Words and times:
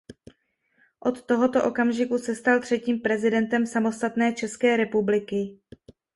Od 0.99 1.21
tohoto 1.25 1.63
okamžiku 1.63 2.17
se 2.17 2.35
stal 2.35 2.59
třetím 2.61 2.99
prezidentem 3.01 3.65
samostatné 3.65 4.33
České 4.33 4.77
republiky. 4.77 5.59